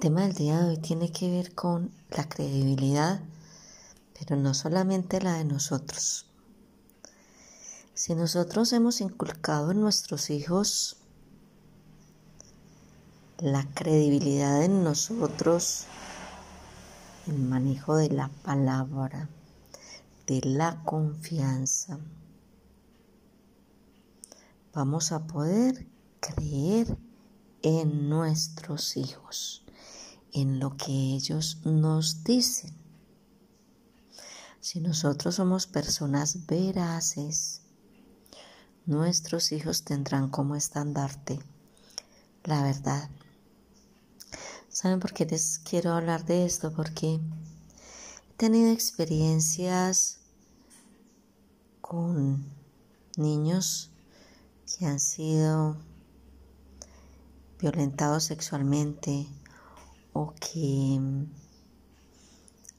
tema 0.00 0.22
del 0.22 0.32
día 0.32 0.58
de 0.60 0.70
hoy 0.70 0.76
tiene 0.78 1.12
que 1.12 1.30
ver 1.30 1.54
con 1.54 1.92
la 2.08 2.26
credibilidad, 2.26 3.20
pero 4.18 4.34
no 4.34 4.54
solamente 4.54 5.20
la 5.20 5.34
de 5.34 5.44
nosotros. 5.44 6.24
Si 7.92 8.14
nosotros 8.14 8.72
hemos 8.72 9.02
inculcado 9.02 9.72
en 9.72 9.82
nuestros 9.82 10.30
hijos 10.30 10.96
la 13.40 13.68
credibilidad 13.74 14.64
en 14.64 14.82
nosotros, 14.82 15.84
el 17.26 17.38
manejo 17.38 17.96
de 17.96 18.08
la 18.08 18.28
palabra, 18.42 19.28
de 20.26 20.40
la 20.44 20.82
confianza, 20.82 21.98
vamos 24.72 25.12
a 25.12 25.26
poder 25.26 25.86
creer 26.20 26.96
en 27.60 28.08
nuestros 28.08 28.96
hijos, 28.96 29.62
en 30.32 30.58
lo 30.58 30.76
que 30.76 30.92
ellos 30.92 31.58
nos 31.64 32.24
dicen. 32.24 32.74
Si 34.60 34.80
nosotros 34.80 35.36
somos 35.36 35.66
personas 35.66 36.46
veraces, 36.46 37.62
nuestros 38.86 39.52
hijos 39.52 39.84
tendrán 39.84 40.28
como 40.28 40.56
estandarte 40.56 41.40
la 42.44 42.62
verdad. 42.62 43.10
¿Saben 44.68 45.00
por 45.00 45.12
qué 45.12 45.26
les 45.26 45.58
quiero 45.58 45.92
hablar 45.92 46.24
de 46.24 46.44
esto? 46.44 46.72
Porque 46.72 47.14
he 47.14 48.34
tenido 48.36 48.70
experiencias 48.70 50.20
con 51.80 52.46
niños 53.16 53.90
que 54.66 54.86
han 54.86 55.00
sido 55.00 55.76
violentados 57.58 58.24
sexualmente 58.24 59.26
o 60.12 60.34
que 60.34 61.00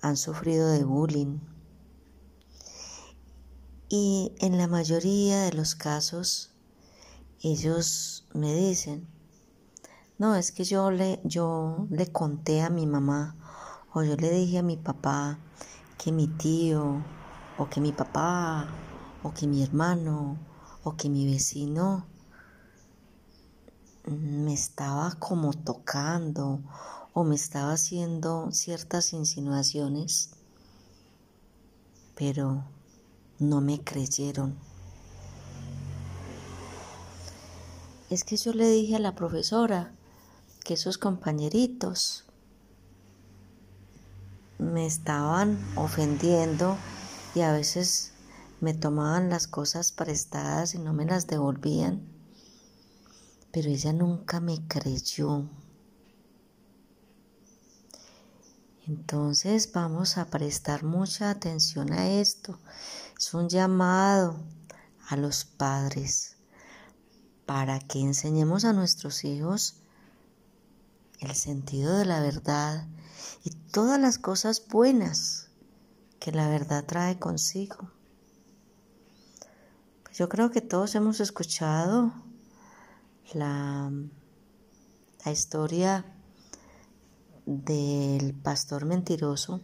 han 0.00 0.16
sufrido 0.16 0.68
de 0.68 0.84
bullying. 0.84 1.38
Y 3.88 4.32
en 4.38 4.58
la 4.58 4.68
mayoría 4.68 5.42
de 5.42 5.52
los 5.52 5.74
casos, 5.74 6.50
ellos 7.40 8.26
me 8.34 8.54
dicen, 8.54 9.06
no, 10.18 10.34
es 10.36 10.52
que 10.52 10.64
yo 10.64 10.90
le, 10.90 11.20
yo 11.24 11.86
le 11.90 12.10
conté 12.10 12.62
a 12.62 12.70
mi 12.70 12.86
mamá 12.86 13.36
o 13.92 14.02
yo 14.02 14.16
le 14.16 14.30
dije 14.30 14.58
a 14.58 14.62
mi 14.62 14.76
papá 14.76 15.38
que 15.98 16.12
mi 16.12 16.28
tío 16.28 17.02
o 17.58 17.68
que 17.68 17.80
mi 17.80 17.92
papá 17.92 18.68
o 19.22 19.32
que 19.32 19.46
mi 19.46 19.62
hermano 19.62 20.38
o 20.84 20.96
que 20.96 21.08
mi 21.08 21.26
vecino 21.26 22.06
me 24.06 24.52
estaba 24.52 25.12
como 25.18 25.52
tocando 25.52 26.60
o 27.14 27.24
me 27.24 27.34
estaba 27.34 27.72
haciendo 27.72 28.50
ciertas 28.52 29.12
insinuaciones, 29.12 30.30
pero 32.14 32.64
no 33.38 33.60
me 33.60 33.82
creyeron. 33.82 34.56
Es 38.08 38.24
que 38.24 38.36
yo 38.36 38.52
le 38.52 38.68
dije 38.68 38.96
a 38.96 38.98
la 38.98 39.14
profesora 39.14 39.92
que 40.64 40.74
esos 40.74 40.98
compañeritos 40.98 42.24
me 44.58 44.86
estaban 44.86 45.58
ofendiendo 45.76 46.76
y 47.34 47.40
a 47.40 47.52
veces 47.52 48.12
me 48.60 48.74
tomaban 48.74 49.28
las 49.28 49.48
cosas 49.48 49.92
prestadas 49.92 50.74
y 50.74 50.78
no 50.78 50.92
me 50.92 51.04
las 51.04 51.26
devolvían. 51.26 52.00
Pero 53.50 53.68
ella 53.68 53.92
nunca 53.92 54.40
me 54.40 54.66
creyó. 54.68 55.48
Entonces 58.86 59.70
vamos 59.72 60.18
a 60.18 60.26
prestar 60.26 60.82
mucha 60.82 61.30
atención 61.30 61.92
a 61.92 62.08
esto. 62.08 62.58
Es 63.16 63.32
un 63.32 63.48
llamado 63.48 64.42
a 65.08 65.16
los 65.16 65.44
padres 65.44 66.36
para 67.46 67.78
que 67.78 68.00
enseñemos 68.00 68.64
a 68.64 68.72
nuestros 68.72 69.24
hijos 69.24 69.76
el 71.20 71.34
sentido 71.36 71.96
de 71.96 72.06
la 72.06 72.20
verdad 72.20 72.88
y 73.44 73.50
todas 73.50 74.00
las 74.00 74.18
cosas 74.18 74.66
buenas 74.66 75.48
que 76.18 76.32
la 76.32 76.48
verdad 76.48 76.84
trae 76.84 77.20
consigo. 77.20 77.90
Pues 80.02 80.18
yo 80.18 80.28
creo 80.28 80.50
que 80.50 80.60
todos 80.60 80.96
hemos 80.96 81.20
escuchado 81.20 82.12
la, 83.32 83.92
la 85.24 85.32
historia 85.32 86.04
del 87.46 88.34
pastor 88.34 88.84
mentiroso 88.84 89.60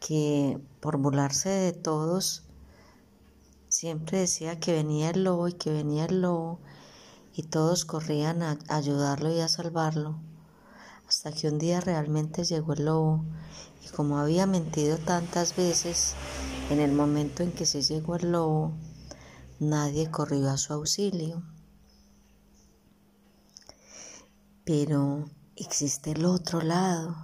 que 0.00 0.60
por 0.80 0.96
burlarse 0.96 1.48
de 1.48 1.72
todos 1.72 2.42
siempre 3.68 4.18
decía 4.18 4.60
que 4.60 4.72
venía 4.72 5.10
el 5.10 5.24
lobo 5.24 5.48
y 5.48 5.52
que 5.54 5.72
venía 5.72 6.04
el 6.06 6.22
lobo 6.22 6.60
y 7.34 7.44
todos 7.44 7.84
corrían 7.84 8.42
a 8.42 8.58
ayudarlo 8.68 9.32
y 9.32 9.40
a 9.40 9.48
salvarlo 9.48 10.16
hasta 11.12 11.30
que 11.30 11.46
un 11.48 11.58
día 11.58 11.78
realmente 11.80 12.42
llegó 12.42 12.72
el 12.72 12.86
lobo. 12.86 13.22
Y 13.84 13.88
como 13.90 14.16
había 14.16 14.46
mentido 14.46 14.96
tantas 14.96 15.54
veces 15.54 16.14
en 16.70 16.80
el 16.80 16.92
momento 16.92 17.42
en 17.42 17.52
que 17.52 17.66
se 17.66 17.82
llegó 17.82 18.16
el 18.16 18.32
lobo 18.32 18.72
nadie 19.58 20.10
corrió 20.10 20.48
a 20.48 20.56
su 20.56 20.72
auxilio. 20.72 21.42
Pero 24.64 25.28
existe 25.62 26.12
el 26.12 26.24
otro 26.24 26.60
lado 26.60 27.16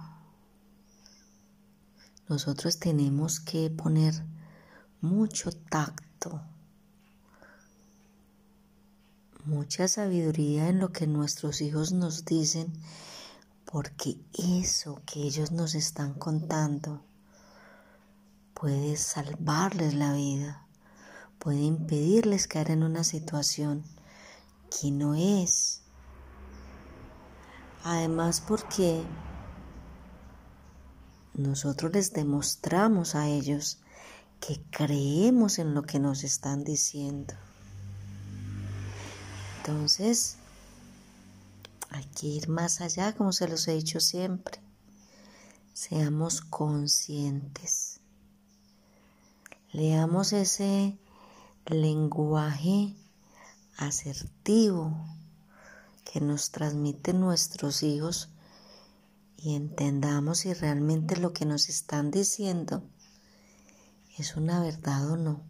nosotros 2.29 2.77
tenemos 2.77 3.39
que 3.39 3.71
poner 3.71 4.13
mucho 5.01 5.51
tacto, 5.51 6.43
mucha 9.45 9.87
sabiduría 9.87 10.69
en 10.69 10.77
lo 10.77 10.91
que 10.91 11.07
nuestros 11.07 11.59
hijos 11.61 11.91
nos 11.91 12.25
dicen, 12.25 12.71
porque 13.65 14.19
eso 14.33 15.01
que 15.07 15.23
ellos 15.23 15.51
nos 15.51 15.73
están 15.73 16.13
contando 16.13 17.03
puede 18.53 18.95
salvarles 18.95 19.95
la 19.95 20.13
vida, 20.13 20.67
puede 21.39 21.61
impedirles 21.61 22.47
caer 22.47 22.69
en 22.69 22.83
una 22.83 23.03
situación 23.03 23.83
que 24.69 24.91
no 24.91 25.15
es. 25.15 25.78
Además 27.91 28.39
porque 28.39 29.03
nosotros 31.33 31.91
les 31.91 32.13
demostramos 32.13 33.15
a 33.15 33.27
ellos 33.27 33.79
que 34.39 34.61
creemos 34.69 35.57
en 35.57 35.73
lo 35.73 35.81
que 35.81 35.97
nos 35.97 36.23
están 36.23 36.63
diciendo. 36.63 37.33
Entonces, 39.57 40.35
hay 41.89 42.05
que 42.05 42.27
ir 42.27 42.47
más 42.47 42.79
allá, 42.79 43.15
como 43.15 43.33
se 43.33 43.47
los 43.47 43.67
he 43.67 43.73
dicho 43.73 43.99
siempre. 43.99 44.59
Seamos 45.73 46.41
conscientes. 46.41 48.01
Leamos 49.71 50.31
ese 50.31 50.95
lenguaje 51.65 52.95
asertivo 53.77 54.95
que 56.11 56.21
nos 56.21 56.49
transmiten 56.49 57.19
nuestros 57.19 57.83
hijos 57.83 58.29
y 59.37 59.55
entendamos 59.55 60.39
si 60.39 60.53
realmente 60.53 61.17
lo 61.17 61.33
que 61.33 61.45
nos 61.45 61.69
están 61.69 62.09
diciendo 62.09 62.81
es 64.17 64.35
una 64.35 64.59
verdad 64.61 65.11
o 65.11 65.17
no. 65.17 65.43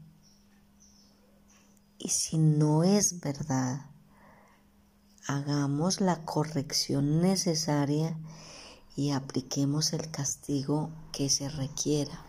Y 1.97 2.09
si 2.09 2.37
no 2.37 2.83
es 2.83 3.21
verdad, 3.21 3.85
hagamos 5.27 6.01
la 6.01 6.25
corrección 6.25 7.21
necesaria 7.21 8.17
y 8.97 9.11
apliquemos 9.11 9.93
el 9.93 10.11
castigo 10.11 10.91
que 11.13 11.29
se 11.29 11.47
requiera. 11.47 12.25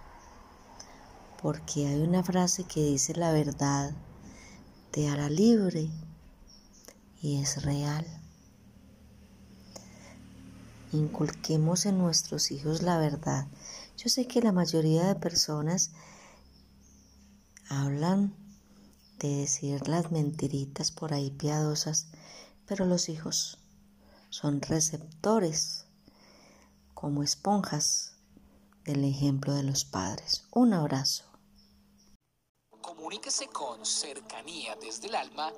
Porque 1.43 1.89
hay 1.89 2.01
una 2.01 2.23
frase 2.23 2.63
que 2.63 2.85
dice 2.85 3.15
la 3.15 3.33
verdad 3.33 3.93
te 4.93 5.09
hará 5.09 5.29
libre 5.29 5.91
y 7.21 7.41
es 7.41 7.63
real. 7.65 8.20
Inculquemos 10.93 11.87
en 11.87 11.99
nuestros 11.99 12.51
hijos 12.51 12.83
la 12.83 12.99
verdad. 12.99 13.47
Yo 13.97 14.09
sé 14.09 14.27
que 14.27 14.41
la 14.41 14.53
mayoría 14.53 15.07
de 15.07 15.15
personas 15.15 15.91
hablan 17.69 18.35
de 19.19 19.37
decir 19.37 19.87
las 19.89 20.11
mentiritas 20.11 20.91
por 20.91 21.13
ahí 21.13 21.31
piadosas, 21.31 22.09
pero 22.67 22.87
los 22.87 23.09
hijos 23.09 23.59
son 24.31 24.63
receptores 24.63 25.85
como 26.95 27.23
esponjas 27.23 28.17
del 28.85 29.05
ejemplo 29.05 29.55
de 29.55 29.63
los 29.63 29.85
padres. 29.85 30.45
Un 30.53 30.73
abrazo. 30.73 31.25
Comuníquese 32.81 33.47
con 33.49 33.85
cercanía 33.85 34.75
desde 34.77 35.09
el 35.09 35.15
alma 35.15 35.53